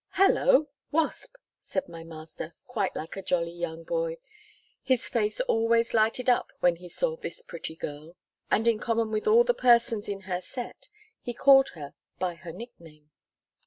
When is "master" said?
2.03-2.55